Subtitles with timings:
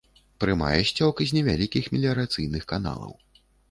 [0.43, 3.19] Прымае сцёк з невялікіх меліярацыйных каналаў.